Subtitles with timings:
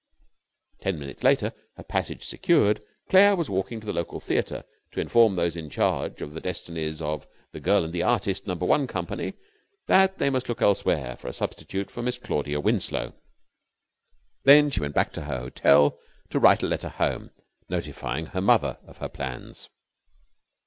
[0.81, 5.35] Ten minutes later, her passage secured, Claire was walking to the local theatre to inform
[5.35, 9.35] those in charge of the destinies of The Girl and the Artist number one company
[9.85, 13.13] that they must look elsewhere for a substitute for Miss Claudia Winslow.
[14.43, 15.99] Then she went back to her hotel
[16.31, 17.29] to write a letter home,
[17.69, 19.69] notifying her mother of her plans.